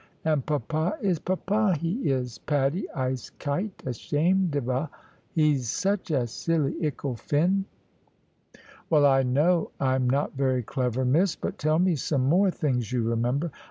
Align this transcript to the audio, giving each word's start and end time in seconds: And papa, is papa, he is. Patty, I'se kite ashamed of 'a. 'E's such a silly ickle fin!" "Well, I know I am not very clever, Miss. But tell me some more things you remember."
And 0.25 0.43
papa, 0.43 0.97
is 0.99 1.19
papa, 1.19 1.77
he 1.79 2.09
is. 2.09 2.39
Patty, 2.39 2.89
I'se 2.89 3.29
kite 3.37 3.83
ashamed 3.85 4.55
of 4.55 4.67
'a. 4.67 4.89
'E's 5.35 5.69
such 5.69 6.09
a 6.09 6.25
silly 6.25 6.75
ickle 6.83 7.15
fin!" 7.15 7.65
"Well, 8.89 9.05
I 9.05 9.21
know 9.21 9.69
I 9.79 9.93
am 9.93 10.09
not 10.09 10.33
very 10.33 10.63
clever, 10.63 11.05
Miss. 11.05 11.35
But 11.35 11.59
tell 11.59 11.77
me 11.77 11.95
some 11.95 12.23
more 12.23 12.49
things 12.49 12.91
you 12.91 13.03
remember." 13.03 13.51